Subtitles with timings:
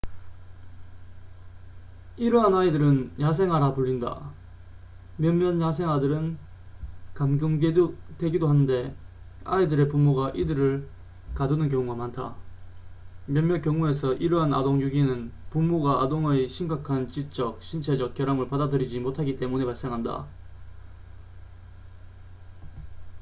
[2.17, 4.31] 이러한 아이들은 야생아'라 불린다
[5.17, 6.39] 몇몇 야생아들은
[7.13, 8.95] 감금되기도 하는데
[9.43, 10.89] 아이들의 부모가 이들을
[11.35, 12.35] 가두는 경우가 많다
[13.27, 20.25] 몇몇 경우에서 이러한 아동 유기는 부모가 아동의 심각한 지적 신체적 결함을 받아들이지 못하기 때문에 발생한다